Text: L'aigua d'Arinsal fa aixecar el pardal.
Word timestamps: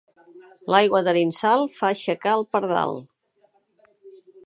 L'aigua 0.75 1.01
d'Arinsal 1.09 1.67
fa 1.75 1.91
aixecar 1.91 2.35
el 2.41 2.47
pardal. 2.57 3.01